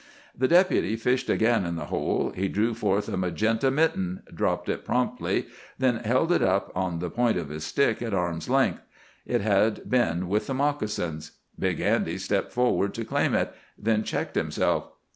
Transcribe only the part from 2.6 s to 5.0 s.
forth a magenta mitten, dropped it